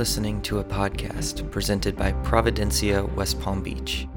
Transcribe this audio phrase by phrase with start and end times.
[0.00, 4.08] Listening to a podcast presented by Providencia West Palm Beach,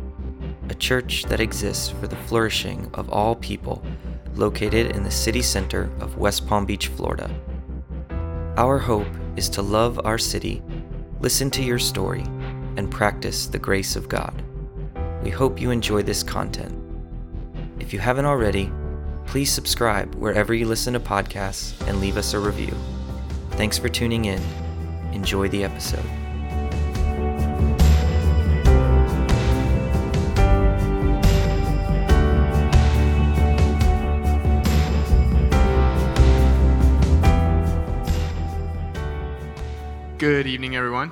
[0.70, 3.84] a church that exists for the flourishing of all people
[4.34, 7.30] located in the city center of West Palm Beach, Florida.
[8.56, 10.64] Our hope is to love our city,
[11.20, 12.24] listen to your story,
[12.78, 14.42] and practice the grace of God.
[15.22, 16.74] We hope you enjoy this content.
[17.82, 18.72] If you haven't already,
[19.26, 22.74] please subscribe wherever you listen to podcasts and leave us a review.
[23.58, 24.42] Thanks for tuning in
[25.14, 26.04] Enjoy the episode.
[40.18, 41.12] Good evening, everyone.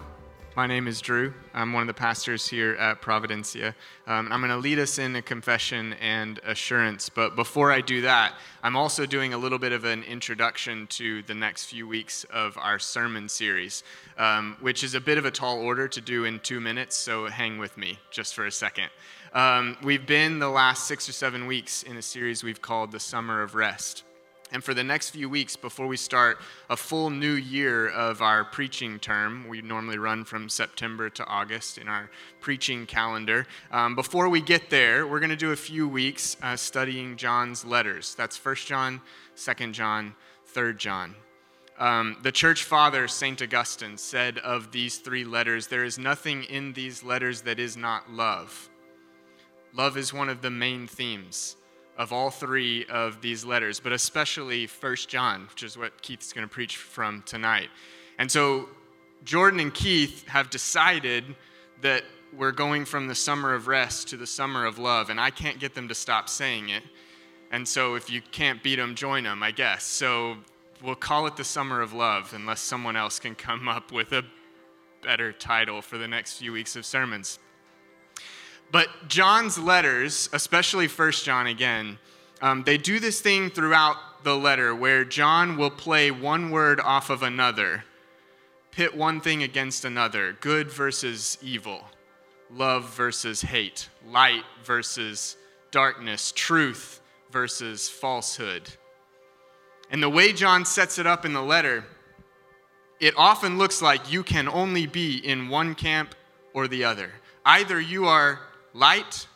[0.53, 1.33] My name is Drew.
[1.53, 3.73] I'm one of the pastors here at Providencia.
[4.05, 7.07] Um, I'm going to lead us in a confession and assurance.
[7.07, 11.21] But before I do that, I'm also doing a little bit of an introduction to
[11.23, 13.85] the next few weeks of our sermon series,
[14.17, 17.27] um, which is a bit of a tall order to do in two minutes, so
[17.27, 18.89] hang with me just for a second.
[19.31, 22.99] Um, we've been the last six or seven weeks in a series we've called The
[22.99, 24.03] Summer of Rest.
[24.51, 28.43] And for the next few weeks, before we start a full new year of our
[28.43, 33.47] preaching term, we normally run from September to August in our preaching calendar.
[33.71, 37.63] Um, before we get there, we're going to do a few weeks uh, studying John's
[37.63, 38.13] letters.
[38.15, 39.01] That's 1 John,
[39.37, 40.15] 2 John,
[40.47, 41.15] 3 John.
[41.79, 43.41] Um, the church father, St.
[43.41, 48.11] Augustine, said of these three letters, There is nothing in these letters that is not
[48.11, 48.69] love.
[49.73, 51.55] Love is one of the main themes
[51.97, 56.47] of all three of these letters, but especially First John, which is what Keith's going
[56.47, 57.69] to preach from tonight.
[58.17, 58.69] And so
[59.23, 61.23] Jordan and Keith have decided
[61.81, 62.03] that
[62.35, 65.59] we're going from the summer of rest to the summer of love, and I can't
[65.59, 66.83] get them to stop saying it.
[67.51, 69.83] And so if you can't beat them, join them, I guess.
[69.83, 70.37] So
[70.81, 74.23] we'll call it the summer of love unless someone else can come up with a
[75.03, 77.39] better title for the next few weeks of sermons.
[78.71, 81.99] But John's letters, especially First John again,
[82.41, 87.09] um, they do this thing throughout the letter where John will play one word off
[87.09, 87.83] of another,
[88.71, 91.83] pit one thing against another good versus evil,
[92.49, 95.35] love versus hate, light versus
[95.71, 98.69] darkness, truth versus falsehood.
[99.89, 101.83] And the way John sets it up in the letter,
[103.01, 106.15] it often looks like you can only be in one camp
[106.53, 107.11] or the other.
[107.45, 108.39] Either you are
[108.73, 109.27] light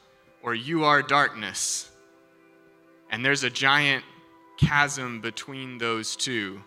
[0.41, 1.89] or you are darkness.
[3.09, 4.03] And there's a giant
[4.57, 6.61] chasm between those two.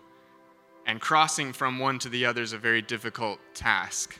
[0.87, 4.19] And crossing from one to the other is a very difficult task.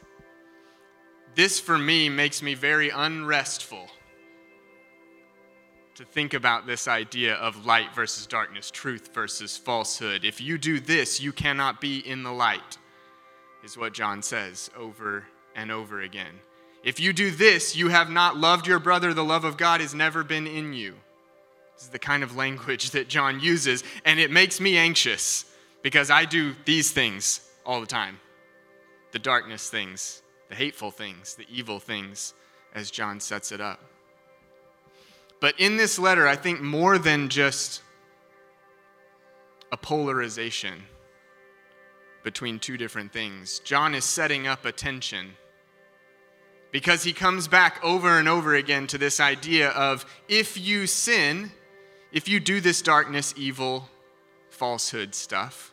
[1.35, 3.89] This, for me, makes me very unrestful
[5.95, 10.25] to think about this idea of light versus darkness, truth versus falsehood.
[10.25, 12.79] If you do this, you cannot be in the light,
[13.65, 15.25] is what John says over
[15.57, 16.35] and over again.
[16.85, 19.95] If you do this, you have not loved your brother, the love of God has
[19.95, 20.95] never been in you.
[21.75, 25.45] This is the kind of language that John uses, and it makes me anxious
[25.83, 28.21] because I do these things all the time
[29.11, 32.35] the darkness things, the hateful things, the evil things,
[32.75, 33.81] as John sets it up.
[35.41, 37.83] But in this letter, I think more than just
[39.73, 40.83] a polarization
[42.23, 45.37] between two different things, John is setting up a tension
[46.71, 51.51] because he comes back over and over again to this idea of if you sin,
[52.13, 53.89] if you do this darkness, evil,
[54.51, 55.73] falsehood stuff,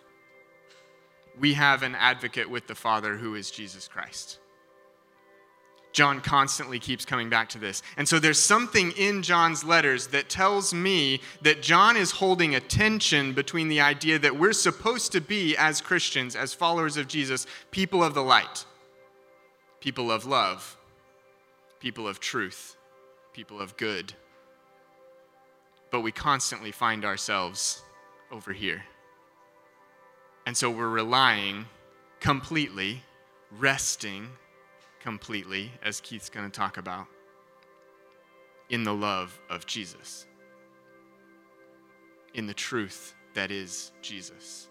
[1.39, 4.39] we have an advocate with the Father who is Jesus Christ.
[5.95, 7.81] John constantly keeps coming back to this.
[7.95, 12.59] And so there's something in John's letters that tells me that John is holding a
[12.59, 17.47] tension between the idea that we're supposed to be, as Christians, as followers of Jesus,
[17.72, 18.65] people of the light,
[19.80, 20.75] people of love,
[21.85, 22.77] people of truth,
[23.31, 24.11] people of good.
[25.91, 27.83] But we constantly find ourselves
[28.31, 28.83] over here.
[30.47, 31.67] And so we're relying
[32.19, 33.03] completely,
[33.59, 34.29] resting
[34.99, 37.05] completely, as Keith's going to talk about,
[38.71, 40.25] in the love of Jesus,
[42.33, 44.69] in the truth that is Jesus.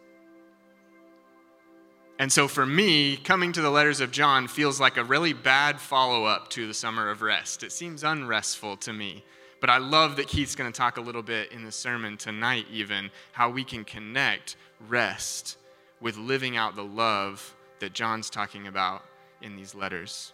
[2.18, 5.80] And so for me, coming to the letters of John feels like a really bad
[5.80, 7.62] follow up to the summer of rest.
[7.62, 9.24] It seems unrestful to me.
[9.60, 12.66] But I love that Keith's going to talk a little bit in the sermon tonight,
[12.70, 14.56] even how we can connect
[14.88, 15.56] rest
[16.00, 19.02] with living out the love that John's talking about
[19.42, 20.32] in these letters.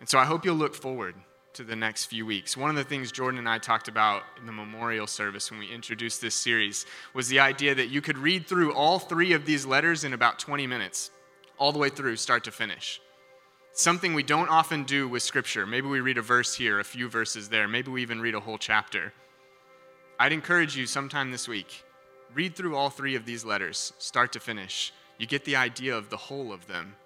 [0.00, 1.14] And so I hope you'll look forward
[1.56, 2.54] to the next few weeks.
[2.54, 5.72] One of the things Jordan and I talked about in the memorial service when we
[5.72, 9.64] introduced this series was the idea that you could read through all three of these
[9.64, 11.10] letters in about 20 minutes
[11.58, 13.00] all the way through, start to finish.
[13.72, 15.66] Something we don't often do with Scripture.
[15.66, 17.66] Maybe we read a verse here, a few verses there.
[17.66, 19.14] Maybe we even read a whole chapter.
[20.20, 21.84] I'd encourage you sometime this week,
[22.34, 24.92] read through all three of these letters, start to finish.
[25.18, 26.96] You get the idea of the whole of them.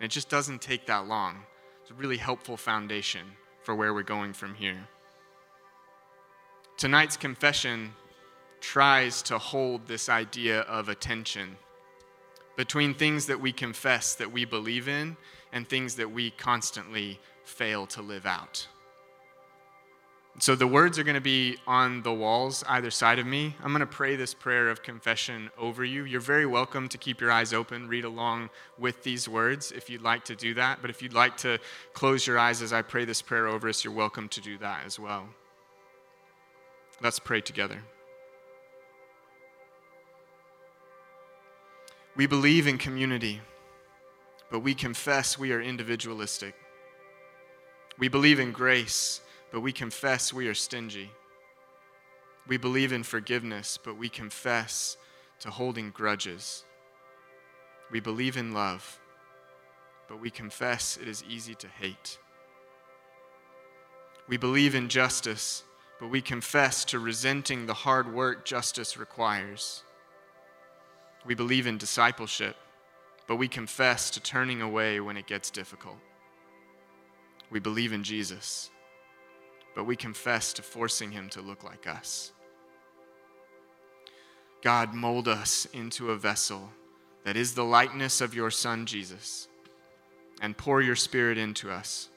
[0.00, 1.44] And it just doesn't take that long.
[1.82, 3.26] It's a really helpful foundation
[3.62, 4.88] for where we're going from here.
[6.76, 7.92] Tonight's confession
[8.60, 11.56] tries to hold this idea of attention
[12.56, 15.16] between things that we confess that we believe in
[15.52, 18.66] and things that we constantly fail to live out.
[20.38, 23.54] So the words are going to be on the walls either side of me.
[23.62, 26.04] I'm going to pray this prayer of confession over you.
[26.04, 30.02] You're very welcome to keep your eyes open, read along with these words if you'd
[30.02, 30.78] like to do that.
[30.80, 31.58] But if you'd like to
[31.92, 34.84] close your eyes as I pray this prayer over us, you're welcome to do that
[34.86, 35.28] as well.
[37.02, 37.82] Let's pray together.
[42.16, 43.40] We believe in community,
[44.50, 46.54] but we confess we are individualistic.
[47.98, 49.20] We believe in grace,
[49.52, 51.10] but we confess we are stingy.
[52.48, 54.96] We believe in forgiveness, but we confess
[55.40, 56.64] to holding grudges.
[57.90, 58.98] We believe in love,
[60.08, 62.18] but we confess it is easy to hate.
[64.26, 65.62] We believe in justice,
[66.00, 69.84] but we confess to resenting the hard work justice requires.
[71.24, 72.56] We believe in discipleship,
[73.28, 75.98] but we confess to turning away when it gets difficult.
[77.50, 78.70] We believe in Jesus,
[79.74, 82.32] but we confess to forcing him to look like us.
[84.62, 86.70] God, mold us into a vessel
[87.24, 89.48] that is the likeness of your Son, Jesus,
[90.40, 92.10] and pour your Spirit into us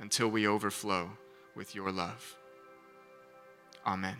[0.00, 1.10] until we overflow
[1.56, 2.36] with your love.
[3.86, 4.16] Amen.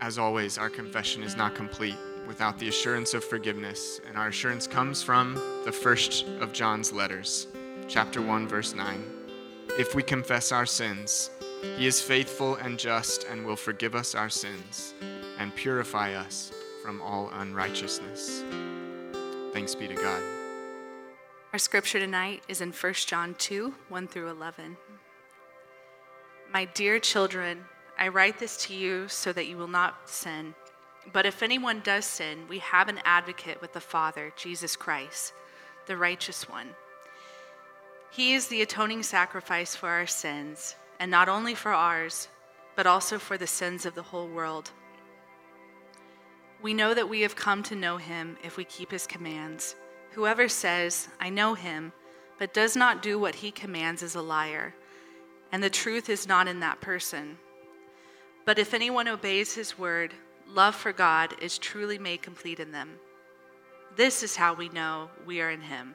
[0.00, 1.96] As always, our confession is not complete
[2.26, 7.46] without the assurance of forgiveness, and our assurance comes from the first of John's letters,
[7.86, 9.04] chapter 1, verse 9.
[9.78, 11.30] If we confess our sins,
[11.76, 14.92] he is faithful and just and will forgive us our sins
[15.38, 18.42] and purify us from all unrighteousness.
[19.52, 20.20] Thanks be to God.
[21.52, 24.76] Our scripture tonight is in 1 John 2 1 through 11.
[26.52, 27.64] My dear children,
[27.96, 30.56] I write this to you so that you will not sin.
[31.12, 35.34] But if anyone does sin, we have an advocate with the Father, Jesus Christ,
[35.86, 36.68] the righteous one.
[38.10, 42.28] He is the atoning sacrifice for our sins, and not only for ours,
[42.76, 44.70] but also for the sins of the whole world.
[46.60, 49.74] We know that we have come to know him if we keep his commands.
[50.12, 51.92] Whoever says, I know him,
[52.38, 54.74] but does not do what he commands is a liar,
[55.50, 57.38] and the truth is not in that person.
[58.44, 60.14] But if anyone obeys his word,
[60.48, 62.98] love for God is truly made complete in them.
[63.96, 65.94] This is how we know we are in him.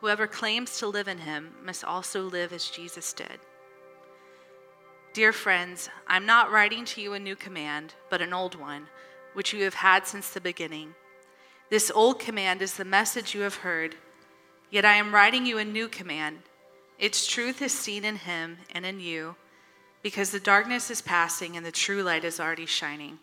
[0.00, 3.38] Whoever claims to live in him must also live as Jesus did.
[5.12, 8.86] Dear friends, I'm not writing to you a new command, but an old one,
[9.34, 10.94] which you have had since the beginning.
[11.70, 13.96] This old command is the message you have heard,
[14.70, 16.38] yet I am writing you a new command.
[16.98, 19.36] Its truth is seen in him and in you
[20.02, 23.18] because the darkness is passing and the true light is already shining.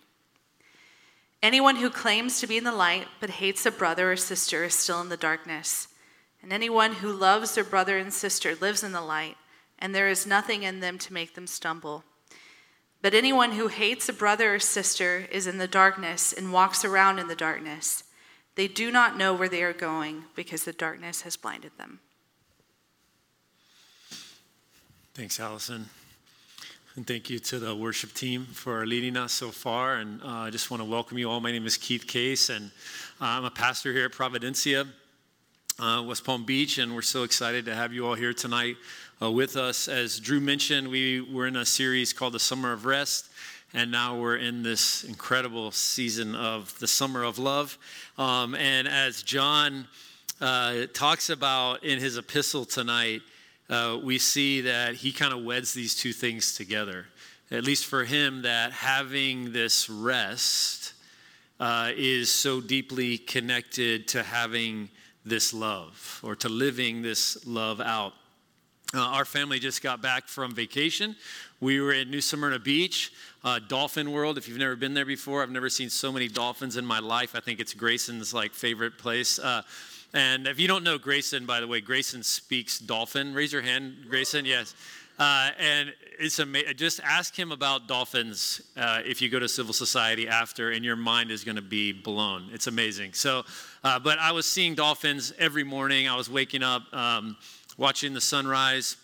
[1.46, 4.74] Anyone who claims to be in the light but hates a brother or sister is
[4.74, 5.90] still in the darkness.
[6.42, 9.38] And anyone who loves their brother and sister lives in the light,
[9.78, 12.04] and there is nothing in them to make them stumble.
[13.04, 17.20] But anyone who hates a brother or sister is in the darkness and walks around
[17.20, 18.06] in the darkness.
[18.56, 22.00] They do not know where they are going because the darkness has blinded them.
[25.14, 25.90] Thanks, Allison.
[26.98, 29.96] And thank you to the worship team for leading us so far.
[29.96, 31.42] And uh, I just want to welcome you all.
[31.42, 32.72] My name is Keith Case, and
[33.20, 34.88] uh, I'm a pastor here at Providencia,
[35.78, 38.78] uh, West Palm Beach, and we're so excited to have you all here tonight
[39.22, 39.90] uh, with us.
[39.90, 43.30] As Drew mentioned, we were in a series called The Summer of Rest.
[43.74, 47.78] And now we're in this incredible season of the summer of love.
[48.18, 49.90] Um, and as John
[50.40, 53.22] uh, talks about in his epistle tonight,
[53.70, 57.08] uh, we see that he kind of weds these two things together.
[57.52, 60.94] At least for him, that having this rest
[61.60, 64.90] uh, is so deeply connected to having
[65.26, 68.14] this love or to living this love out.
[68.94, 71.16] Uh, our family just got back from vacation.
[71.60, 73.12] We were at New Smyrna Beach,
[73.44, 74.38] uh, Dolphin World.
[74.38, 77.36] If you've never been there before, I've never seen so many dolphins in my life.
[77.36, 79.40] I think it's Grayson's like favorite place.
[79.40, 79.64] Uh,
[80.14, 83.34] and if you don't know Grayson, by the way, Grayson speaks dolphin.
[83.34, 84.46] Raise your hand, Grayson.
[84.46, 84.76] Yes.
[85.18, 86.76] Uh, and it's amazing.
[86.76, 90.98] Just ask him about dolphins uh, if you go to civil society after, and your
[90.98, 92.50] mind is going to be blown.
[92.52, 93.14] It's amazing.
[93.14, 93.44] So,
[93.84, 96.08] uh, but I was seeing dolphins every morning.
[96.08, 97.38] I was waking up, um,
[97.78, 98.98] watching the sunrise.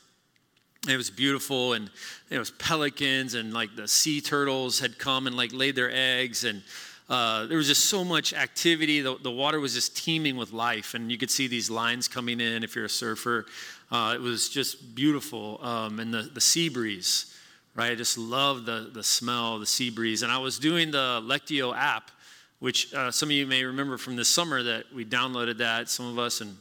[0.89, 1.89] It was beautiful, and
[2.29, 6.43] it was pelicans and like the sea turtles had come and like laid their eggs,
[6.43, 6.61] and
[7.11, 9.01] uh, there was just so much activity.
[9.01, 12.39] The, the, water was just teeming with life, and you could see these lines coming
[12.39, 13.47] in if you're a surfer.
[13.91, 17.35] Uh, it was just beautiful, um, and the, the sea breeze,
[17.75, 17.91] right?
[17.91, 20.23] I just loved the, the smell, the sea breeze.
[20.23, 22.11] And I was doing the Lectio app,
[22.59, 26.07] which uh, some of you may remember from this summer that we downloaded that, some
[26.07, 26.55] of us, and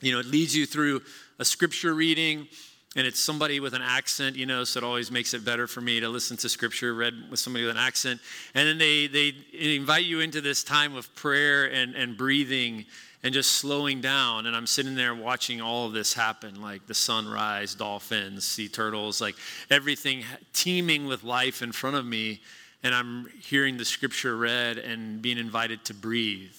[0.00, 1.02] you know, it leads you through
[1.38, 2.48] a scripture reading
[2.96, 5.80] and it's somebody with an accent, you know, so it always makes it better for
[5.80, 8.20] me to listen to scripture read with somebody with an accent.
[8.54, 12.86] And then they, they invite you into this time of prayer and, and breathing
[13.24, 14.46] and just slowing down.
[14.46, 19.20] And I'm sitting there watching all of this happen like the sunrise, dolphins, sea turtles,
[19.20, 19.34] like
[19.70, 20.22] everything
[20.52, 22.42] teeming with life in front of me.
[22.84, 26.54] And I'm hearing the scripture read and being invited to breathe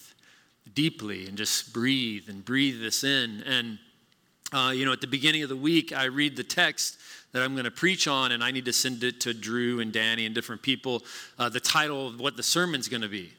[0.73, 3.43] deeply and just breathe and breathe this in.
[3.43, 3.77] And
[4.55, 6.97] uh, you know, at the beginning of the week, I read the text
[7.33, 9.91] that I'm going to preach on, and I need to send it to Drew and
[9.91, 11.03] Danny and different people,
[11.37, 13.33] uh, the title of what the sermon's going to be.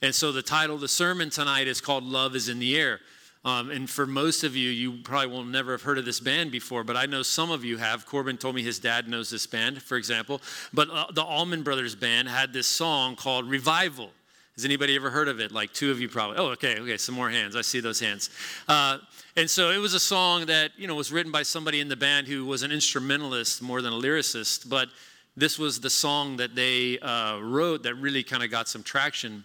[0.00, 3.00] And so the title of the sermon tonight is called Love is in the Air.
[3.44, 6.50] Um, and for most of you, you probably will never have heard of this band
[6.50, 8.06] before, but I know some of you have.
[8.06, 10.40] Corbin told me his dad knows this band, for example.
[10.72, 14.12] But uh, the Allman Brothers Band had this song called Revival.
[14.56, 15.50] Has anybody ever heard of it?
[15.50, 16.36] Like two of you probably.
[16.38, 17.56] Oh, okay, okay, some more hands.
[17.56, 18.30] I see those hands.
[18.68, 18.98] Uh,
[19.36, 21.96] and so it was a song that, you know, was written by somebody in the
[21.96, 24.88] band who was an instrumentalist more than a lyricist, but
[25.36, 29.44] this was the song that they uh, wrote that really kind of got some traction.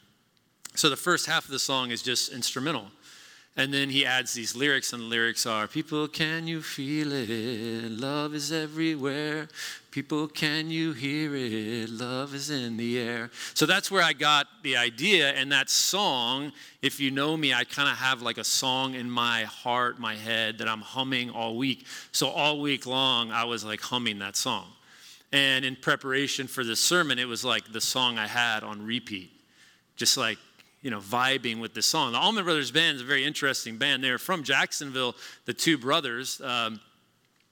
[0.75, 2.86] So the first half of the song is just instrumental.
[3.60, 7.92] And then he adds these lyrics, and the lyrics are People, can you feel it?
[7.92, 9.50] Love is everywhere.
[9.92, 11.89] People, can you hear it?
[11.89, 13.30] Love is in the air.
[13.56, 15.32] So that's where I got the idea.
[15.32, 19.12] And that song, if you know me, I kind of have like a song in
[19.12, 21.86] my heart, my head that I'm humming all week.
[22.13, 24.68] So all week long, I was like humming that song.
[25.34, 29.32] And in preparation for this sermon, it was like the song I had on repeat.
[29.98, 30.38] Just like
[30.82, 32.14] you know, vibing with this song.
[32.14, 34.04] The Allman Brothers Band is a very interesting band.
[34.04, 36.80] They're from Jacksonville, the two brothers, um,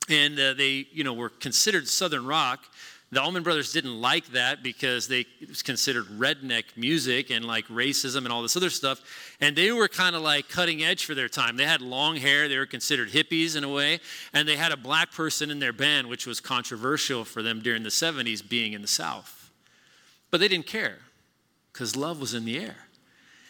[0.10, 2.62] and uh, they, you know, were considered Southern rock.
[3.10, 8.18] The Allman Brothers didn't like that because they was considered redneck music and like racism
[8.18, 9.02] and all this other stuff.
[9.40, 11.56] And they were kind of like cutting edge for their time.
[11.56, 12.50] They had long hair.
[12.50, 14.02] They were considered hippies in a way.
[14.34, 17.84] And they had a black person in their band, which was controversial for them during
[17.84, 19.52] the 70s being in the South.
[20.30, 20.98] But they didn't care
[21.72, 22.87] because love was in the air.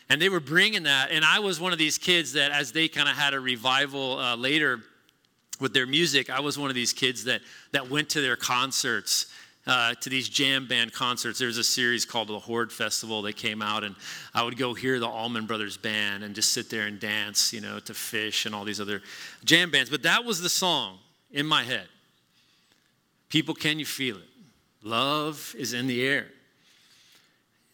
[0.10, 1.12] And they were bringing that.
[1.12, 4.18] And I was one of these kids that, as they kind of had a revival
[4.18, 4.80] uh, later
[5.60, 9.28] with their music, I was one of these kids that, that went to their concerts.
[9.66, 11.40] Uh, to these jam band concerts.
[11.40, 13.98] There was a series called the Horde Festival that came out, and
[14.34, 17.60] I would go hear the Allman Brothers Band and just sit there and dance, you
[17.60, 19.02] know, to Phish and all these other
[19.44, 19.90] jam bands.
[19.90, 21.00] But that was the song
[21.34, 21.90] in my head.
[23.28, 24.30] People, can you feel it?
[24.84, 26.28] Love is in the air.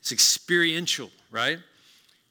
[0.02, 1.60] It's experiential, right?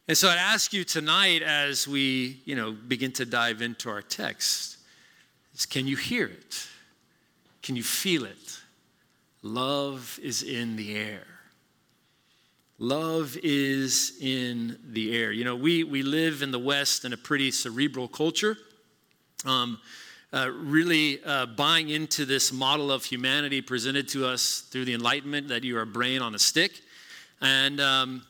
[0.08, 4.02] And so I'd ask you tonight as we, you know, begin to dive into our
[4.02, 4.78] text,
[5.54, 6.66] is can you hear it?
[7.62, 8.60] Can you feel it?
[9.42, 11.26] Love is in the air.
[12.78, 15.30] Love is in the air.
[15.30, 18.56] You know, we, we live in the West in a pretty cerebral culture,
[19.44, 19.78] um,
[20.32, 25.46] uh, really uh, buying into this model of humanity presented to us through the Enlightenment
[25.48, 26.80] that you are a brain on a stick.
[27.40, 28.24] And, um,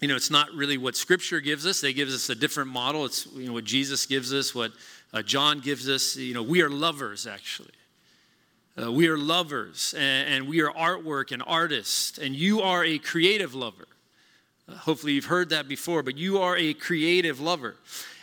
[0.00, 1.80] you know, it's not really what Scripture gives us.
[1.80, 3.04] They gives us a different model.
[3.04, 4.72] It's you know what Jesus gives us, what
[5.12, 6.16] uh, John gives us.
[6.16, 7.70] You know, we are lovers actually.
[8.78, 12.98] Uh, we are lovers, and, and, we are artwork and artists, and you are a
[12.98, 13.88] creative lover.
[14.68, 17.76] Uh, hopefully, you've heard that before, but you are a creative lover.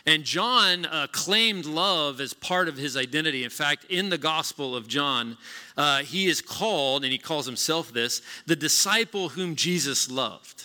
[0.06, 3.42] And John uh, claimed love as part of his identity.
[3.42, 5.38] In fact, in the Gospel of John,
[5.76, 10.63] uh, he is called, and he calls himself this, the disciple whom Jesus loved.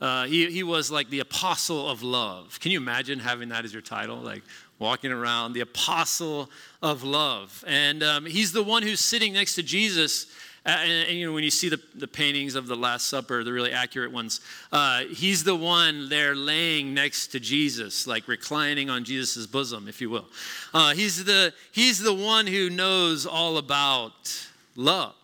[0.00, 2.58] Uh, he, he was like the apostle of love.
[2.60, 4.16] Can you imagine having that as your title?
[4.16, 4.42] Like
[4.78, 6.48] walking around, the apostle
[6.82, 7.64] of love.
[7.66, 10.26] And um, he's the one who's sitting next to Jesus.
[10.64, 13.52] And, and, you know, when you see the, the paintings of the Last Supper, the
[13.52, 14.40] really accurate ones,
[14.70, 20.00] uh, he's the one there laying next to Jesus, like reclining on Jesus' bosom, if
[20.00, 20.26] you will.
[20.72, 25.14] Uh, he's, the, he's the one who knows all about love.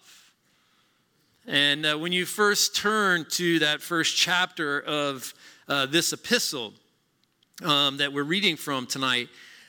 [1.47, 5.35] And uh, when you first turn to that first chapter of
[5.69, 6.73] uh, this epistle
[7.63, 9.29] um, that we're reading from tonight,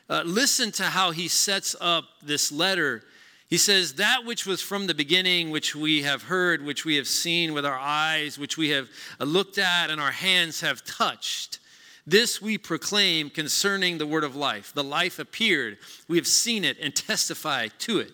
[0.10, 3.04] uh, listen to how he sets up this letter.
[3.50, 7.08] He says, That which was from the beginning, which we have heard, which we have
[7.08, 8.88] seen with our eyes, which we have
[9.20, 11.60] looked at and our hands have touched,
[12.08, 14.72] this we proclaim concerning the word of life.
[14.74, 15.78] The life appeared.
[16.08, 18.12] We have seen it and testify to it.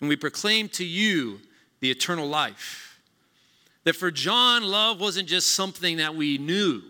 [0.00, 1.40] And we proclaim to you
[1.82, 3.00] the eternal life.
[3.84, 6.80] That for John, love wasn't just something that we knew,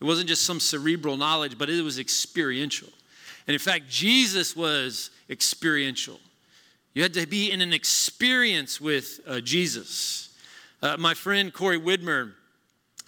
[0.00, 2.88] it wasn't just some cerebral knowledge, but it was experiential.
[3.46, 6.18] And in fact, Jesus was experiential.
[6.94, 10.36] You had to be in an experience with uh, Jesus.
[10.80, 12.32] Uh, my friend Corey Widmer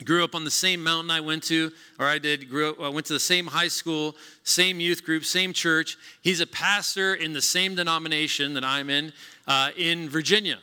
[0.04, 2.88] grew up on the same mountain I went to, or I did, grew up, I
[2.88, 5.97] went to the same high school, same youth group, same church.
[6.23, 9.12] He's a pastor in the same denomination that I'm in,
[9.47, 10.59] uh, in Virginia.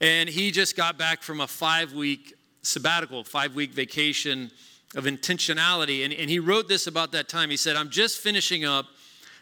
[0.00, 4.50] And he just got back from a five week sabbatical, five week vacation
[4.94, 6.04] of intentionality.
[6.04, 7.50] And, and he wrote this about that time.
[7.50, 8.86] He said, I'm just finishing up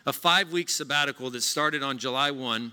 [0.06, 2.72] a five week sabbatical that started on July 1,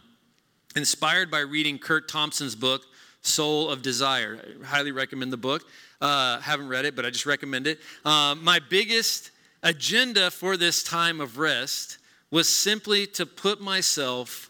[0.75, 2.83] inspired by reading Curt Thompson's book,
[3.21, 4.39] Soul of Desire.
[4.61, 5.63] I highly recommend the book.
[6.01, 7.79] Uh, haven't read it, but I just recommend it.
[8.03, 9.31] Uh, my biggest
[9.63, 11.97] agenda for this time of rest
[12.31, 14.49] was simply to put myself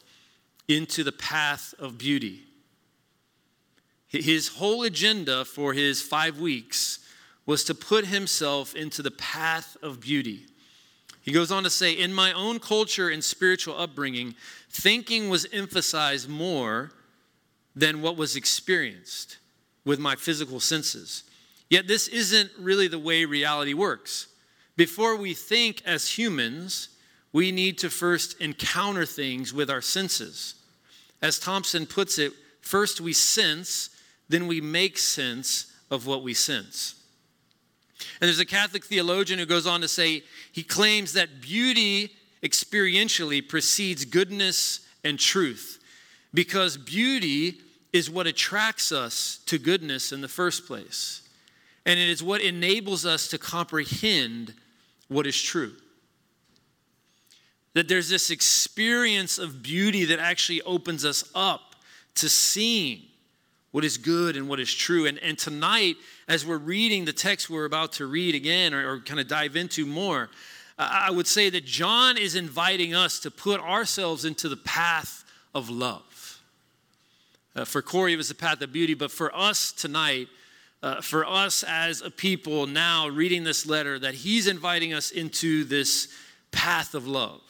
[0.67, 2.44] into the path of beauty.
[4.23, 6.99] His whole agenda for his five weeks
[7.45, 10.45] was to put himself into the path of beauty.
[11.21, 14.35] He goes on to say, In my own culture and spiritual upbringing,
[14.69, 16.91] thinking was emphasized more
[17.75, 19.37] than what was experienced
[19.83, 21.23] with my physical senses.
[21.69, 24.27] Yet, this isn't really the way reality works.
[24.77, 26.89] Before we think as humans,
[27.33, 30.55] we need to first encounter things with our senses.
[31.21, 33.89] As Thompson puts it, first we sense,
[34.29, 36.95] then we make sense of what we sense.
[38.19, 42.11] And there's a Catholic theologian who goes on to say he claims that beauty
[42.43, 45.79] experientially precedes goodness and truth
[46.33, 47.59] because beauty
[47.93, 51.21] is what attracts us to goodness in the first place.
[51.85, 54.53] And it is what enables us to comprehend
[55.07, 55.73] what is true.
[57.73, 61.75] That there's this experience of beauty that actually opens us up
[62.15, 63.03] to seeing
[63.75, 65.05] what is good and what is true.
[65.05, 65.97] And, and tonight,
[66.29, 69.57] as we're reading the text we're about to read again or, or kind of dive
[69.57, 70.29] into more,
[70.79, 75.69] I would say that John is inviting us to put ourselves into the path of
[75.69, 76.39] love.
[77.53, 80.29] Uh, for Corey, it was the path of beauty, but for us tonight,
[80.81, 85.65] uh, for us as a people now reading this letter, that he's inviting us into
[85.65, 86.07] this
[86.53, 87.41] path of love.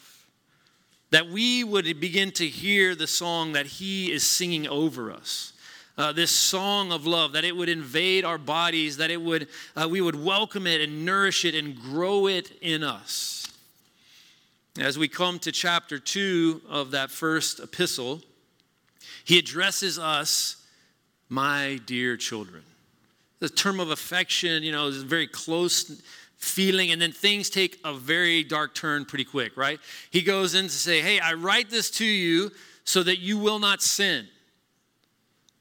[1.12, 5.52] That we would begin to hear the song that he is singing over us
[5.98, 9.88] uh, this song of love, that it would invade our bodies, that it would, uh,
[9.88, 13.46] we would welcome it and nourish it and grow it in us.
[14.78, 18.20] As we come to chapter two of that first epistle,
[19.24, 20.56] he addresses us,
[21.28, 22.62] my dear children.
[23.40, 26.02] The term of affection, you know, is a very close
[26.36, 29.80] feeling, and then things take a very dark turn pretty quick, right?
[30.10, 32.52] He goes in to say, Hey, I write this to you
[32.84, 34.28] so that you will not sin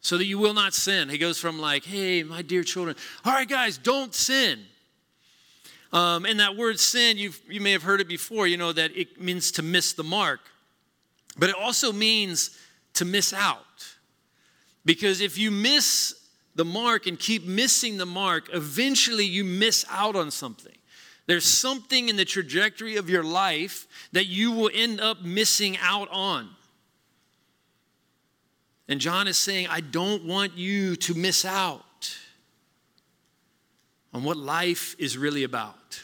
[0.05, 1.09] so that you will not sin.
[1.09, 4.59] He goes from like, hey, my dear children, all right, guys, don't sin.
[5.91, 8.95] Um, and that word sin, you you may have heard it before, you know, that
[8.95, 10.41] it means to miss the mark.
[11.39, 12.55] But it also means
[12.93, 13.65] to miss out.
[14.85, 16.13] Because if you miss
[16.53, 20.77] the mark and keep missing the mark, eventually you miss out on something.
[21.25, 26.09] There's something in the trajectory of your life that you will end up missing out
[26.11, 26.54] on.
[28.87, 32.15] And John is saying, I don't want you to miss out
[34.13, 36.03] on what life is really about.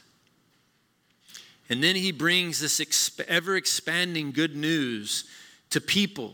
[1.70, 5.26] And then he brings this ever expanding good news
[5.70, 6.34] to people,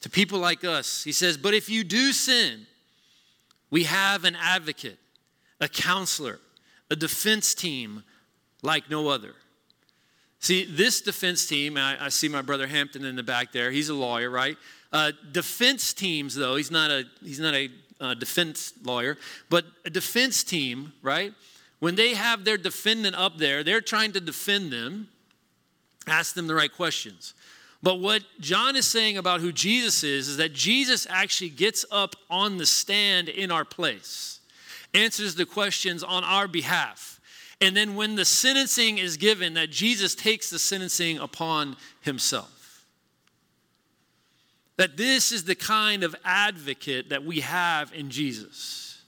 [0.00, 1.04] to people like us.
[1.04, 2.66] He says, But if you do sin,
[3.70, 4.98] we have an advocate,
[5.60, 6.40] a counselor,
[6.90, 8.02] a defense team
[8.62, 9.34] like no other.
[10.40, 13.90] See, this defense team, I, I see my brother Hampton in the back there, he's
[13.90, 14.56] a lawyer, right?
[14.92, 19.16] Uh, defense teams, though, he's not a, he's not a uh, defense lawyer,
[19.48, 21.32] but a defense team, right?
[21.78, 25.08] When they have their defendant up there, they're trying to defend them,
[26.06, 27.34] ask them the right questions.
[27.82, 32.14] But what John is saying about who Jesus is, is that Jesus actually gets up
[32.28, 34.40] on the stand in our place,
[34.92, 37.20] answers the questions on our behalf.
[37.62, 42.59] And then when the sentencing is given, that Jesus takes the sentencing upon himself.
[44.80, 49.02] That this is the kind of advocate that we have in Jesus.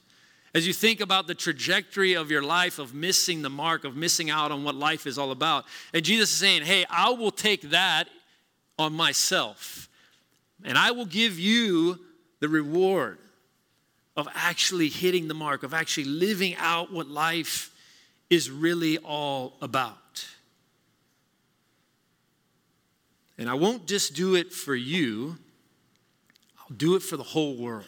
[0.55, 4.29] As you think about the trajectory of your life of missing the mark, of missing
[4.29, 7.71] out on what life is all about, and Jesus is saying, Hey, I will take
[7.71, 8.11] that
[8.79, 9.89] on myself.
[10.63, 11.99] And I will give you
[12.41, 13.17] the reward
[14.15, 17.71] of actually hitting the mark, of actually living out what life
[18.29, 20.27] is really all about.
[23.39, 25.39] And I won't just do it for you,
[26.79, 27.87] do it for the whole world.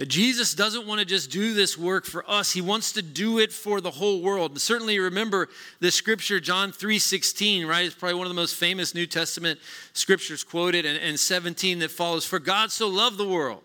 [0.00, 2.52] That Jesus doesn't want to just do this work for us.
[2.52, 4.52] He wants to do it for the whole world.
[4.52, 7.84] And certainly remember the scripture, John 3.16, right?
[7.84, 9.60] It's probably one of the most famous New Testament
[9.92, 12.24] scriptures quoted, and, and 17 that follows.
[12.24, 13.62] For God so loved the world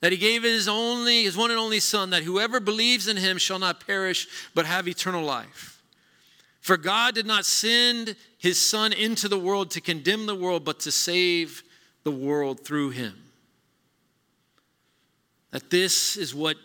[0.00, 3.38] that he gave his only, his one and only Son, that whoever believes in him
[3.38, 5.69] shall not perish, but have eternal life.
[6.60, 10.80] For God did not send his Son into the world to condemn the world, but
[10.80, 11.62] to save
[12.04, 13.14] the world through him.
[15.50, 16.56] That this is what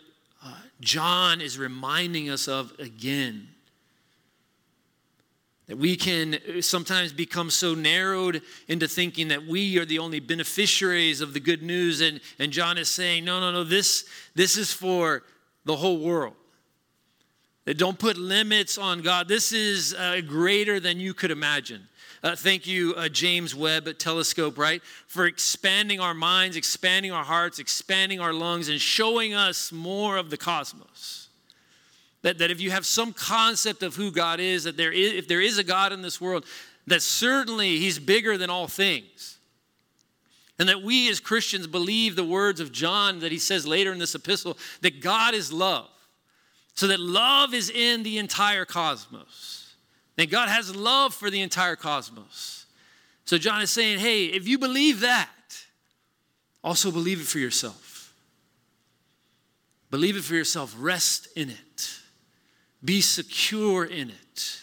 [0.44, 3.48] uh, John is reminding us of again.
[5.66, 11.20] That we can sometimes become so narrowed into thinking that we are the only beneficiaries
[11.20, 12.00] of the good news.
[12.00, 14.04] And, and John is saying, no, no, no, this,
[14.36, 15.24] this is for
[15.64, 16.34] the whole world.
[17.74, 19.26] Don't put limits on God.
[19.26, 21.88] This is uh, greater than you could imagine.
[22.22, 27.58] Uh, thank you, uh, James Webb Telescope, right, for expanding our minds, expanding our hearts,
[27.58, 31.28] expanding our lungs, and showing us more of the cosmos.
[32.22, 35.28] That, that if you have some concept of who God is, that there is, if
[35.28, 36.46] there is a God in this world,
[36.86, 39.38] that certainly He's bigger than all things.
[40.58, 43.98] And that we as Christians believe the words of John that he says later in
[43.98, 45.88] this epistle that God is love.
[46.76, 49.74] So that love is in the entire cosmos.
[50.16, 52.66] That God has love for the entire cosmos.
[53.24, 55.28] So John is saying, hey, if you believe that,
[56.62, 58.14] also believe it for yourself.
[59.90, 60.74] Believe it for yourself.
[60.78, 61.90] Rest in it.
[62.84, 64.60] Be secure in it.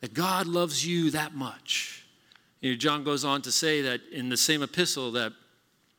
[0.00, 2.04] That God loves you that much.
[2.60, 5.32] You know, John goes on to say that in the same epistle that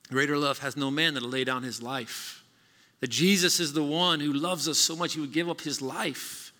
[0.10, 2.35] greater love has no man that'll lay down his life.
[3.02, 5.82] That Jesus is the one who loves us so much he would give up his
[5.82, 6.54] life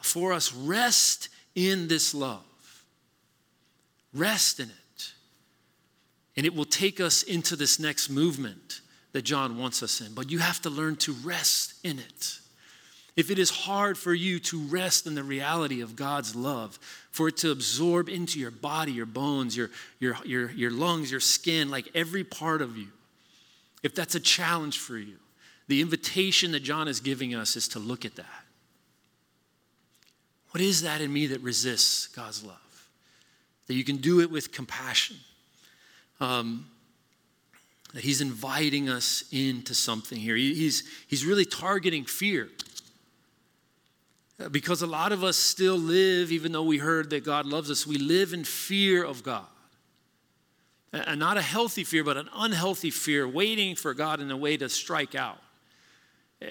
[0.00, 0.52] for us.
[0.52, 2.42] Rest in this love.
[4.12, 5.12] Rest in it.
[6.36, 8.80] And it will take us into this next movement
[9.12, 10.14] that John wants us in.
[10.14, 12.38] But you have to learn to rest in it.
[13.16, 16.78] If it is hard for you to rest in the reality of God's love,
[17.12, 21.20] for it to absorb into your body, your bones, your, your, your, your lungs, your
[21.20, 22.88] skin, like every part of you,
[23.84, 25.14] if that's a challenge for you,
[25.66, 28.44] the invitation that John is giving us is to look at that.
[30.50, 32.88] What is that in me that resists God's love?
[33.66, 35.16] That you can do it with compassion.
[36.20, 36.66] Um,
[37.92, 40.36] that He's inviting us into something here.
[40.36, 42.50] He's, he's really targeting fear.
[44.50, 47.86] Because a lot of us still live, even though we heard that God loves us,
[47.86, 49.46] we live in fear of God.
[50.92, 54.56] And not a healthy fear, but an unhealthy fear, waiting for God in a way
[54.56, 55.38] to strike out.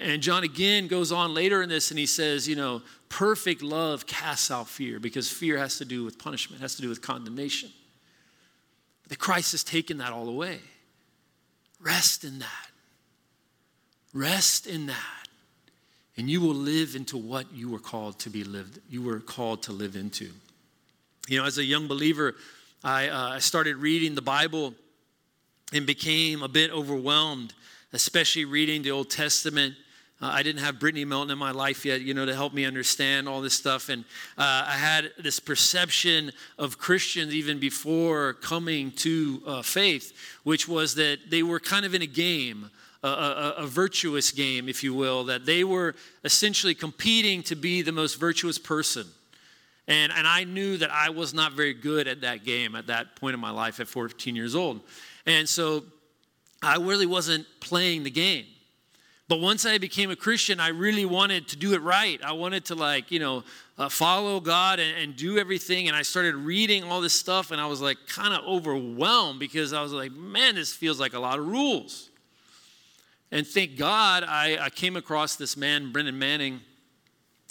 [0.00, 4.06] And John again goes on later in this and he says, you know, perfect love
[4.06, 7.70] casts out fear because fear has to do with punishment, has to do with condemnation.
[9.08, 10.60] But Christ has taken that all away.
[11.80, 12.68] Rest in that.
[14.12, 15.28] Rest in that.
[16.16, 19.62] And you will live into what you were called to be lived, you were called
[19.64, 20.30] to live into.
[21.28, 22.34] You know, as a young believer,
[22.82, 24.74] I, uh, I started reading the Bible
[25.72, 27.54] and became a bit overwhelmed
[27.94, 29.74] especially reading the Old Testament.
[30.24, 32.64] Uh, I didn't have Brittany Melton in my life yet, you know, to help me
[32.64, 33.90] understand all this stuff.
[33.90, 34.04] And
[34.38, 40.94] uh, I had this perception of Christians even before coming to uh, faith, which was
[40.94, 42.70] that they were kind of in a game.
[43.02, 47.82] A, a, a, virtuous game, if you will, that they were essentially competing to be
[47.82, 49.06] the most virtuous person.
[49.86, 53.14] And, and I knew that I was not very good at that game at that
[53.16, 54.80] point in my life at 14 years old.
[55.26, 55.84] And so
[56.62, 58.46] I really wasn't playing the game.
[59.26, 62.20] But once I became a Christian, I really wanted to do it right.
[62.22, 63.42] I wanted to, like, you know,
[63.78, 65.88] uh, follow God and, and, do everything.
[65.88, 69.72] And I started reading all this stuff, and I was like kind of overwhelmed because
[69.72, 72.10] I was like, man, this feels like a lot of rules.
[73.32, 76.60] And thank God I, I came across this man, Brennan Manning.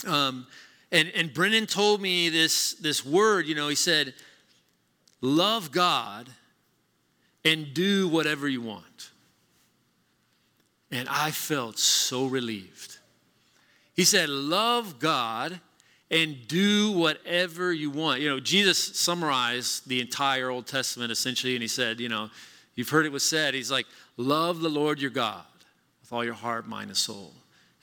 [0.07, 0.47] Um,
[0.91, 4.13] and, and Brennan told me this, this word, you know, he said,
[5.21, 6.29] love God
[7.43, 8.92] and do whatever you want.
[10.93, 12.99] And I felt so relieved.
[13.95, 15.59] He said, Love God
[16.11, 18.21] and do whatever you want.
[18.21, 22.29] You know, Jesus summarized the entire Old Testament essentially, and he said, You know,
[22.75, 25.43] you've heard it was said, He's like, Love the Lord your God
[25.99, 27.33] with all your heart, mind, and soul,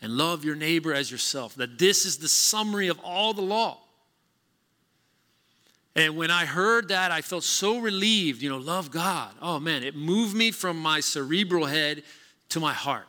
[0.01, 1.57] and love your neighbor as yourself.
[1.57, 3.79] That this is the summary of all the law.
[5.97, 9.35] And when I heard that, I felt so relieved, you know, love God.
[9.43, 12.05] Oh man, it moved me from my cerebral head
[12.51, 13.07] to my heart.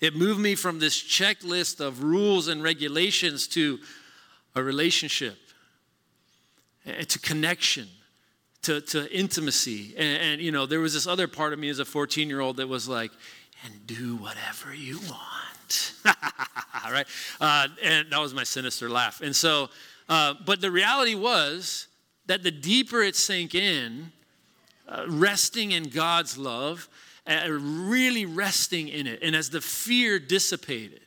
[0.00, 3.78] It moved me from this checklist of rules and regulations to
[4.54, 5.36] a relationship,
[6.84, 7.88] to connection,
[8.62, 9.94] to, to intimacy.
[9.96, 12.40] And, and, you know, there was this other part of me as a 14 year
[12.40, 13.10] old that was like,
[13.64, 15.92] and do whatever you want.
[16.90, 17.06] right?
[17.40, 19.20] Uh, and that was my sinister laugh.
[19.22, 19.70] And so,
[20.08, 21.88] uh, but the reality was
[22.26, 24.12] that the deeper it sank in,
[24.88, 26.88] uh, resting in God's love,
[27.26, 31.00] really resting in it, and as the fear dissipated,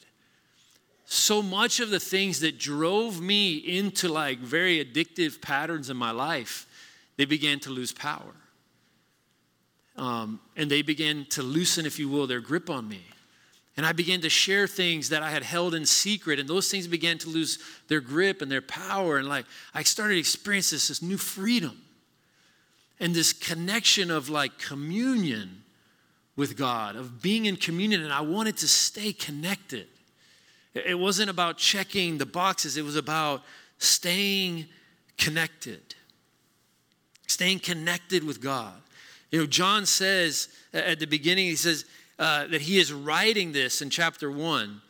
[1.06, 6.12] so much of the things that drove me into like very addictive patterns in my
[6.12, 6.68] life,
[7.16, 8.36] they began to lose power.
[9.96, 13.02] Um, and they began to loosen, if you will, their grip on me.
[13.78, 16.88] And I began to share things that I had held in secret, and those things
[16.88, 19.18] began to lose their grip and their power.
[19.18, 21.80] And like I started to experience this, this new freedom
[23.00, 25.64] and this connection of like communion
[26.38, 28.04] with God, of being in communion.
[28.04, 29.88] And I wanted to stay connected.
[30.74, 33.44] It wasn't about checking the boxes, it was about
[33.80, 34.68] staying
[35.18, 35.96] connected.
[37.26, 38.74] Staying connected with God.
[39.32, 41.84] You know, John says at the beginning, he says,
[42.20, 44.82] uh, that he is writing this in chapter 1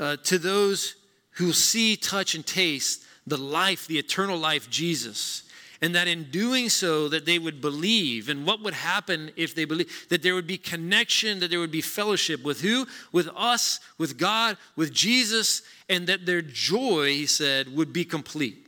[0.00, 0.94] uh, to those
[1.32, 5.44] who see, touch, and taste the life, the eternal life, Jesus.
[5.80, 8.28] And that in doing so, that they would believe.
[8.28, 10.08] And what would happen if they believe?
[10.08, 12.86] That there would be connection, that there would be fellowship with who?
[13.12, 18.66] With us, with God, with Jesus, and that their joy, he said, would be complete.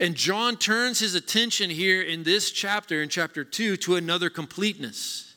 [0.00, 5.34] And John turns his attention here in this chapter, in chapter 2, to another completeness.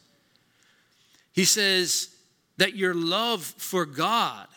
[1.34, 2.16] He says
[2.58, 4.48] that your love for God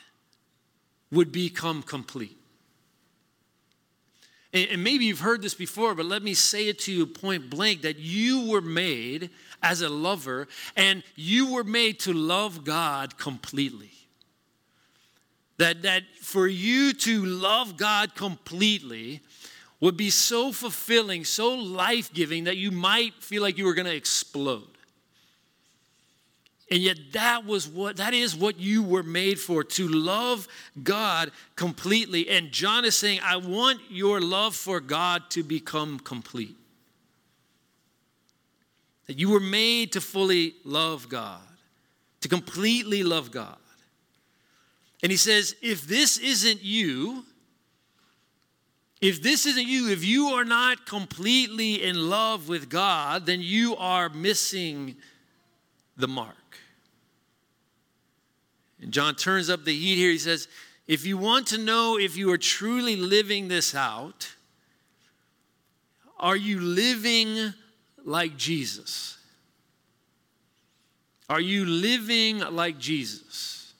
[1.13, 2.40] would become complete.
[4.53, 7.83] And, maybe you've heard this before, but let me say it to you point blank
[7.83, 9.31] that you were made
[9.63, 13.93] as a lover and you were made to love God completely.
[15.59, 19.21] That, that for you to love God completely
[19.79, 23.87] would be so fulfilling, so life giving that you might feel like you were going
[23.87, 24.67] to explode.
[26.71, 30.47] And yet that was what that is what you were made for to love
[30.83, 32.29] God completely.
[32.29, 36.57] And John is saying, I want your love for God to become complete.
[39.07, 41.41] That you were made to fully love God,
[42.21, 43.57] to completely love God.
[45.03, 47.25] And he says, if this isn't you,
[49.01, 53.75] if this isn't you, if you are not completely in love with God, then you
[53.77, 54.95] are missing
[55.97, 56.37] the mark.
[58.81, 60.11] And John turns up the heat here.
[60.11, 60.49] He says,
[60.87, 64.35] if you want to know if you are truly living this out,
[66.19, 67.55] are you living
[68.05, 69.19] like Jesus?
[71.29, 73.73] Are you living like Jesus?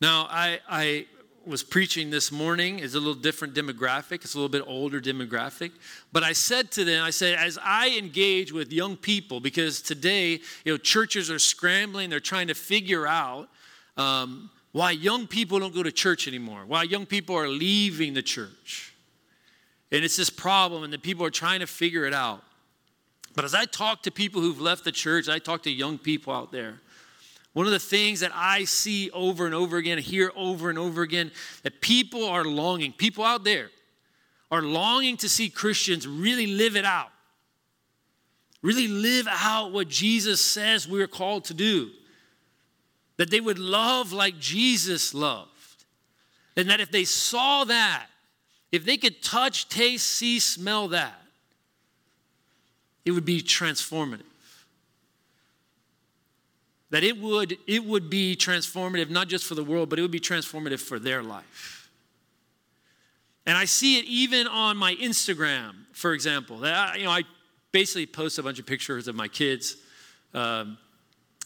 [0.00, 1.06] Now, I, I
[1.48, 4.22] was preaching this morning is a little different demographic.
[4.22, 5.72] It's a little bit older demographic.
[6.12, 10.40] But I said to them, I said, as I engage with young people, because today,
[10.64, 13.48] you know, churches are scrambling, they're trying to figure out
[13.96, 18.22] um, why young people don't go to church anymore, why young people are leaving the
[18.22, 18.94] church.
[19.90, 22.44] And it's this problem, and the people are trying to figure it out.
[23.34, 26.32] But as I talk to people who've left the church, I talk to young people
[26.32, 26.80] out there.
[27.58, 31.02] One of the things that I see over and over again, hear over and over
[31.02, 31.32] again,
[31.64, 33.70] that people are longing, people out there
[34.48, 37.10] are longing to see Christians really live it out.
[38.62, 41.90] Really live out what Jesus says we're called to do.
[43.16, 45.50] That they would love like Jesus loved.
[46.56, 48.06] And that if they saw that,
[48.70, 51.20] if they could touch, taste, see, smell that,
[53.04, 54.27] it would be transformative
[56.90, 60.10] that it would, it would be transformative, not just for the world, but it would
[60.10, 61.90] be transformative for their life.
[63.46, 66.64] And I see it even on my Instagram, for example.
[66.64, 67.24] I, you know, I
[67.72, 69.76] basically post a bunch of pictures of my kids
[70.34, 70.78] um,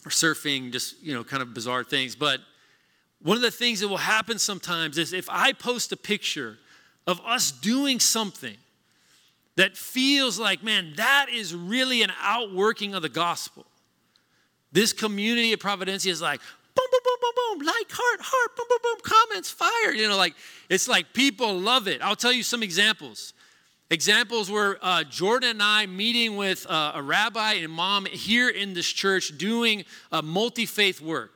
[0.07, 2.15] surfing, just you know, kind of bizarre things.
[2.15, 2.39] But
[3.21, 6.57] one of the things that will happen sometimes is if I post a picture
[7.07, 8.57] of us doing something
[9.55, 13.65] that feels like, man, that is really an outworking of the gospel
[14.73, 16.41] this community at Providencia is like,
[16.75, 19.93] boom, boom, boom, boom, boom, like, heart, heart, boom, boom, boom, comments, fire.
[19.93, 20.33] You know, like,
[20.69, 22.01] it's like people love it.
[22.01, 23.33] I'll tell you some examples.
[23.89, 28.73] Examples were uh, Jordan and I meeting with uh, a rabbi and imam here in
[28.73, 31.31] this church doing a multi faith work.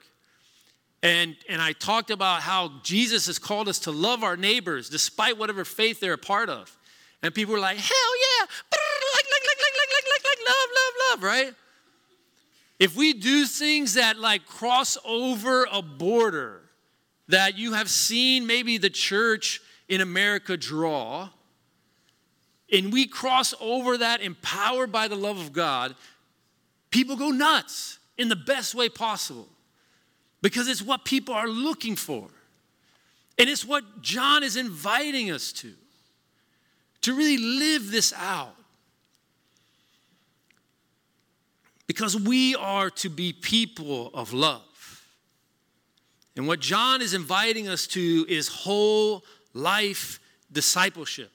[1.03, 5.37] And, and I talked about how Jesus has called us to love our neighbors despite
[5.37, 6.75] whatever faith they're a part of.
[7.21, 10.93] And people were like, hell yeah, like, like, like, like, like, like, like, love, love,
[11.11, 11.53] love, right?
[12.79, 16.61] If we do things that like cross over a border
[17.27, 21.29] that you have seen maybe the church in America draw,
[22.71, 25.95] and we cross over that empowered by the love of God,
[26.91, 29.47] people go nuts in the best way possible
[30.41, 32.27] because it's what people are looking for.
[33.37, 35.73] And it's what John is inviting us to,
[37.01, 38.56] to really live this out.
[41.87, 44.61] Because we are to be people of love.
[46.35, 49.23] And what John is inviting us to is whole
[49.53, 50.19] life
[50.51, 51.31] discipleship.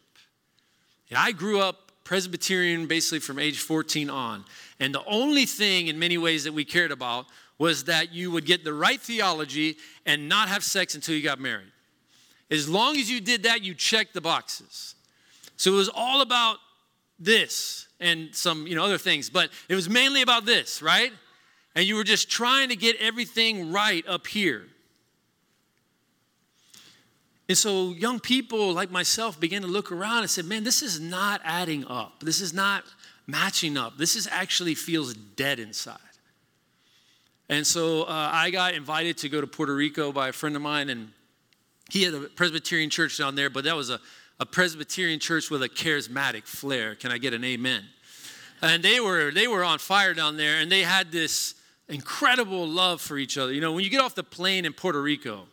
[1.10, 4.44] And I grew up Presbyterian basically from age 14 on.
[4.78, 7.26] And the only thing in many ways that we cared about
[7.58, 11.40] was that you would get the right theology and not have sex until you got
[11.40, 11.70] married.
[12.50, 14.94] As long as you did that, you checked the boxes.
[15.56, 16.58] So it was all about
[17.22, 21.12] this and some you know other things, but it was mainly about this, right?
[21.74, 24.66] And you were just trying to get everything right up here.
[27.48, 31.00] And so young people like myself began to look around and said, man, this is
[31.00, 32.20] not adding up.
[32.20, 32.84] This is not
[33.26, 33.98] matching up.
[33.98, 35.98] This is actually feels dead inside.
[37.48, 40.62] And so uh, I got invited to go to Puerto Rico by a friend of
[40.62, 41.10] mine, and
[41.90, 44.00] he had a Presbyterian church down there, but that was a,
[44.42, 46.96] a Presbyterian church with a charismatic flair.
[46.96, 47.84] Can I get an amen?
[48.60, 51.54] And they were they were on fire down there, and they had this
[51.88, 53.52] incredible love for each other.
[53.52, 55.46] You know, when you get off the plane in Puerto Rico,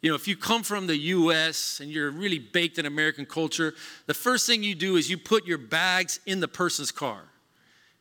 [0.00, 3.74] you know, if you come from the US and you're really baked in American culture,
[4.06, 7.20] the first thing you do is you put your bags in the person's car.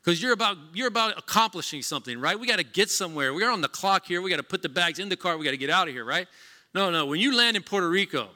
[0.01, 2.39] Because you're about you're about accomplishing something right?
[2.39, 3.33] We got to get somewhere.
[3.33, 4.21] We're on the clock here.
[4.21, 5.37] We got to put the bags in the car.
[5.37, 6.27] We got to get out of here right?
[6.73, 7.05] No no.
[7.05, 8.29] When you land in puerto rico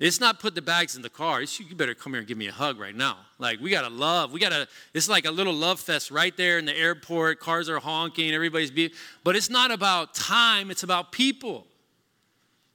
[0.00, 1.42] it's not put the bags in the car.
[1.42, 3.18] It's, you better come here and give me a hug right now.
[3.38, 6.34] Like we got to love we got to it's like a little love fest right
[6.36, 7.38] there in the airport.
[7.38, 8.90] Cars are honking everybody's
[9.22, 11.66] but it's not about time it's about people.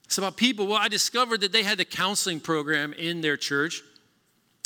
[0.06, 0.68] It's about people.
[0.68, 3.82] Well i discovered that they had the counseling program in their church.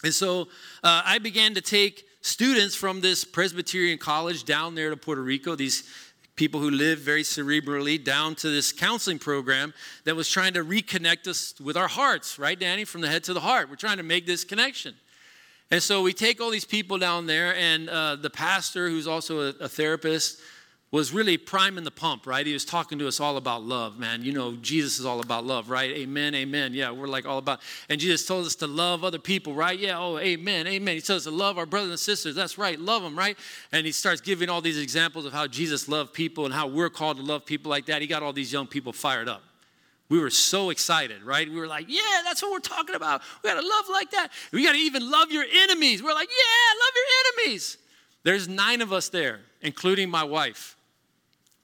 [0.03, 0.49] And so
[0.83, 5.55] uh, i began to take students from this Presbyterian college down there to Puerto Rico,
[5.55, 5.89] these
[6.39, 9.73] people who live very cerebrally, down to this counseling program
[10.05, 12.85] that was trying to reconnect us with our hearts, right, Danny?
[12.85, 13.69] From the head to the heart.
[13.69, 14.95] We're trying to make this connection.
[15.69, 19.49] And so we take all these people down there, and uh, the pastor, who's also
[19.49, 20.39] a, a therapist,
[20.91, 22.47] was really priming the pump, right?
[22.47, 24.23] He was talking to us all about love, man.
[24.23, 25.91] You know, Jesus is all about love, right?
[25.91, 26.73] Amen, amen.
[26.73, 27.59] Yeah, we're like all about.
[27.89, 29.77] And Jesus told us to love other people, right?
[29.77, 30.95] Yeah, oh, amen, amen.
[30.95, 32.33] He tells us to love our brothers and sisters.
[32.33, 33.37] That's right, love them, right?
[33.71, 36.89] And he starts giving all these examples of how Jesus loved people and how we're
[36.89, 38.01] called to love people like that.
[38.01, 39.43] He got all these young people fired up.
[40.09, 41.47] We were so excited, right?
[41.47, 43.21] We were like, yeah, that's what we're talking about.
[43.43, 44.29] We got to love like that.
[44.51, 46.01] We got to even love your enemies.
[46.01, 47.77] We're like, yeah, love your enemies.
[48.23, 50.77] There's nine of us there, including my wife.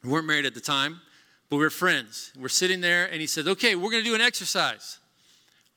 [0.05, 1.01] We weren't married at the time,
[1.49, 2.31] but we were friends.
[2.39, 4.99] We're sitting there, and he said, Okay, we're going to do an exercise.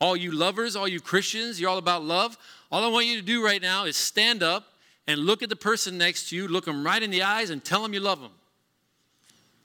[0.01, 2.37] All you lovers, all you Christians, you're all about love.
[2.71, 4.67] All I want you to do right now is stand up
[5.07, 7.65] and look at the person next to you, look them right in the eyes, and
[7.65, 8.33] tell them you love them.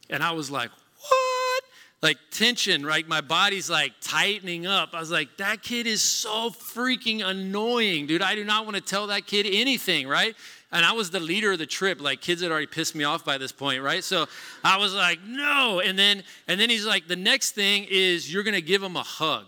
[0.10, 1.64] And I was like, What?
[2.02, 3.06] Like tension, right?
[3.06, 4.92] My body's like tightening up.
[4.94, 8.22] I was like, That kid is so freaking annoying, dude.
[8.22, 10.36] I do not want to tell that kid anything, right?
[10.74, 12.02] And I was the leader of the trip.
[12.02, 14.04] Like kids had already pissed me off by this point, right?
[14.04, 14.26] So
[14.64, 15.80] I was like, no.
[15.80, 19.04] And then and then he's like, the next thing is you're gonna give him a
[19.04, 19.46] hug.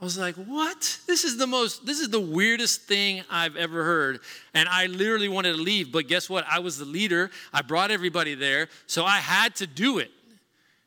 [0.00, 1.00] I was like, what?
[1.08, 4.20] This is the most, this is the weirdest thing I've ever heard.
[4.54, 6.44] And I literally wanted to leave, but guess what?
[6.48, 7.32] I was the leader.
[7.52, 10.12] I brought everybody there, so I had to do it.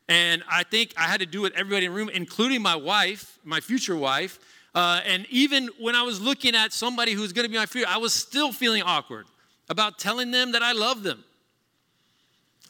[0.08, 3.38] And I think I had to do it everybody in the room, including my wife,
[3.44, 4.38] my future wife.
[4.74, 7.88] Uh, and even when I was looking at somebody who's going to be my future,
[7.88, 9.26] I was still feeling awkward
[9.68, 11.24] about telling them that I love them.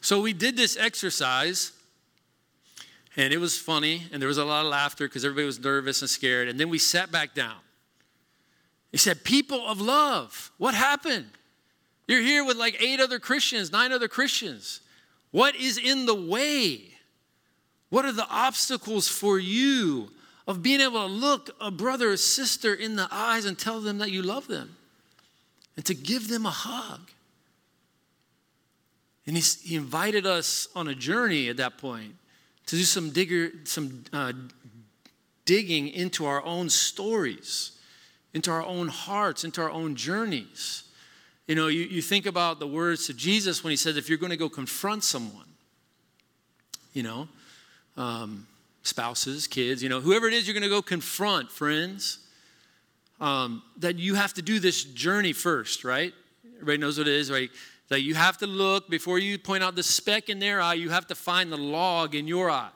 [0.01, 1.73] So we did this exercise,
[3.17, 6.01] and it was funny, and there was a lot of laughter because everybody was nervous
[6.01, 6.49] and scared.
[6.49, 7.59] And then we sat back down.
[8.91, 11.31] He said, People of love, what happened?
[12.09, 14.81] You're here with like eight other Christians, nine other Christians.
[15.31, 16.89] What is in the way?
[17.91, 20.11] What are the obstacles for you
[20.53, 23.97] of being able to look a brother or sister in the eyes and tell them
[23.97, 24.77] that you love them
[25.77, 27.11] and to give them a hug.
[29.27, 32.17] And he invited us on a journey at that point
[32.67, 34.35] to do some, digger, some uh,
[35.47, 37.73] digging into our own stories,
[38.35, 40.85] into our own hearts, into our own journeys.
[41.47, 44.19] You know, you, you think about the words to Jesus when he said, if you're
[44.19, 45.49] going to go confront someone,
[46.93, 47.27] you know,
[47.97, 48.47] um,
[48.83, 52.19] spouses, kids, you know, whoever it is you're going to go confront, friends,
[53.21, 56.13] um, that you have to do this journey first, right?
[56.55, 57.51] Everybody knows what it is, right?
[57.89, 60.91] That you have to look before you point out the speck in their eye, you
[60.91, 62.71] have to find the log in your eye.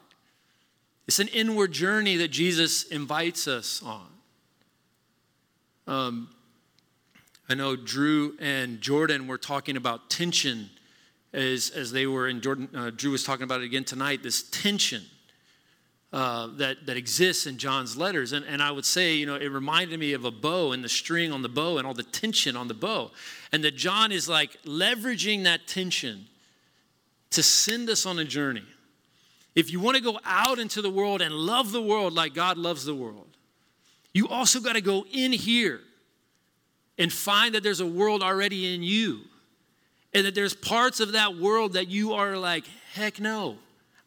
[1.07, 4.07] It's an inward journey that Jesus invites us on.
[5.87, 6.29] Um,
[7.49, 10.69] I know Drew and Jordan were talking about tension
[11.31, 14.43] as, as they were, and Jordan, uh, Drew was talking about it again tonight this
[14.43, 15.03] tension
[16.13, 18.31] uh, that, that exists in John's letters.
[18.31, 20.89] And, and I would say, you know, it reminded me of a bow and the
[20.89, 23.11] string on the bow and all the tension on the bow.
[23.51, 26.25] And that John is like leveraging that tension
[27.31, 28.63] to send us on a journey.
[29.53, 32.57] If you want to go out into the world and love the world like God
[32.57, 33.27] loves the world,
[34.13, 35.81] you also got to go in here
[36.97, 39.21] and find that there's a world already in you.
[40.13, 43.57] And that there's parts of that world that you are like, heck no,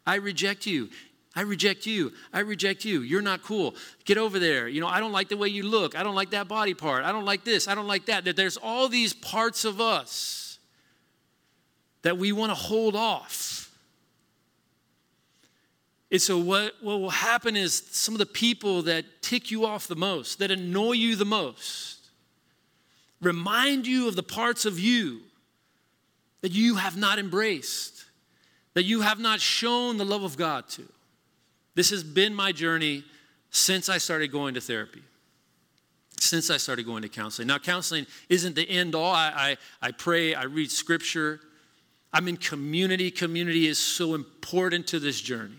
[0.05, 0.89] I reject you.
[1.35, 2.11] I reject you.
[2.33, 3.01] I reject you.
[3.01, 3.75] You're not cool.
[4.03, 4.67] Get over there.
[4.67, 5.97] You know, I don't like the way you look.
[5.97, 7.05] I don't like that body part.
[7.05, 7.67] I don't like this.
[7.67, 8.25] I don't like that.
[8.25, 10.59] That there's all these parts of us
[12.01, 13.71] that we want to hold off.
[16.11, 19.87] And so, what, what will happen is some of the people that tick you off
[19.87, 22.09] the most, that annoy you the most,
[23.21, 25.21] remind you of the parts of you
[26.41, 28.03] that you have not embraced,
[28.73, 30.83] that you have not shown the love of God to.
[31.75, 33.03] This has been my journey
[33.49, 35.03] since I started going to therapy,
[36.19, 37.47] since I started going to counseling.
[37.47, 39.13] Now, counseling isn't the end all.
[39.13, 41.39] I, I, I pray, I read scripture.
[42.13, 43.11] I'm in community.
[43.11, 45.55] Community is so important to this journey.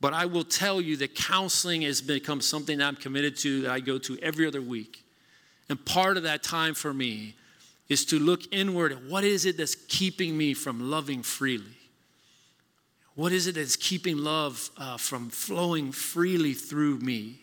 [0.00, 3.70] But I will tell you that counseling has become something that I'm committed to, that
[3.70, 5.02] I go to every other week.
[5.70, 7.36] And part of that time for me
[7.88, 11.73] is to look inward at what is it that's keeping me from loving freely?
[13.14, 17.40] What is it that's keeping love uh, from flowing freely through me?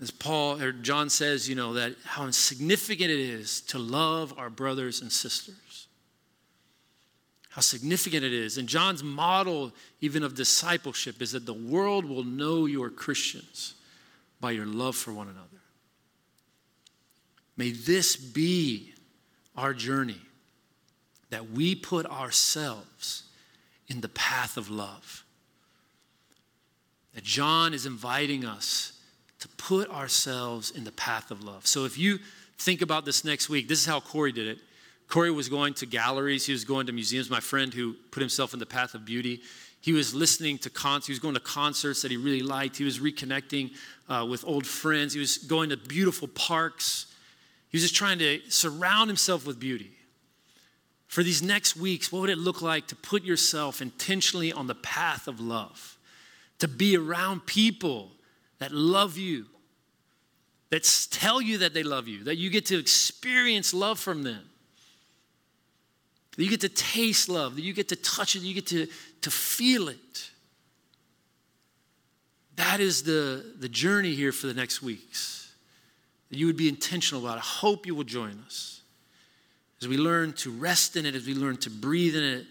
[0.00, 4.50] As Paul or John says, you know, that how significant it is to love our
[4.50, 5.86] brothers and sisters.
[7.50, 8.58] How significant it is.
[8.58, 13.74] And John's model, even of discipleship, is that the world will know you are Christians
[14.40, 15.48] by your love for one another.
[17.56, 18.94] May this be
[19.56, 20.20] our journey
[21.30, 23.22] that we put ourselves
[23.88, 25.24] in the path of love.
[27.14, 28.92] That John is inviting us
[29.40, 31.66] to put ourselves in the path of love.
[31.66, 32.18] So if you
[32.58, 34.58] think about this next week, this is how Corey did it.
[35.08, 37.30] Corey was going to galleries, he was going to museums.
[37.30, 39.42] My friend who put himself in the path of beauty,
[39.80, 42.78] he was listening to concerts, he was going to concerts that he really liked.
[42.78, 43.72] He was reconnecting
[44.08, 47.06] uh, with old friends, he was going to beautiful parks.
[47.68, 49.90] He was just trying to surround himself with beauty.
[51.14, 54.74] For these next weeks, what would it look like to put yourself intentionally on the
[54.74, 55.96] path of love?
[56.58, 58.10] To be around people
[58.58, 59.46] that love you,
[60.70, 64.42] that tell you that they love you, that you get to experience love from them,
[66.36, 68.88] that you get to taste love, that you get to touch it, you get to,
[69.20, 70.30] to feel it.
[72.56, 75.52] That is the, the journey here for the next weeks
[76.30, 77.42] that you would be intentional about it.
[77.42, 78.73] I hope you will join us
[79.80, 82.46] as we learn to rest in it, as we learn to breathe in it,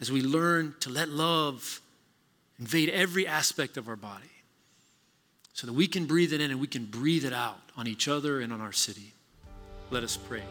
[0.00, 1.80] as we learn to let love
[2.58, 4.30] invade every aspect of our body
[5.52, 8.08] so that we can breathe it in and we can breathe it out on each
[8.08, 9.12] other and on our city.
[9.90, 10.42] Let us pray.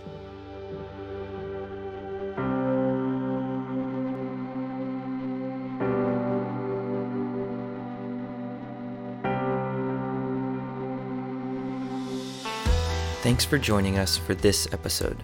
[13.21, 15.17] Thanks for joining us for this episode.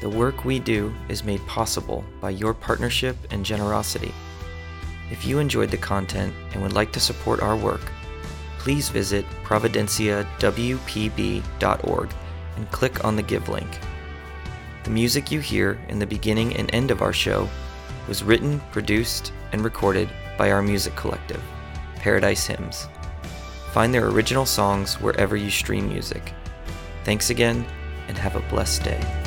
[0.00, 4.14] The work we do is made possible by your partnership and generosity.
[5.10, 7.82] If you enjoyed the content and would like to support our work,
[8.58, 12.10] please visit providenciawpb.org
[12.56, 13.68] and click on the Give link.
[14.84, 17.46] The music you hear in the beginning and end of our show
[18.08, 21.42] was written, produced, and recorded by our music collective,
[21.96, 22.88] Paradise Hymns.
[23.72, 26.32] Find their original songs wherever you stream music.
[27.04, 27.66] Thanks again,
[28.08, 29.19] and have a blessed day.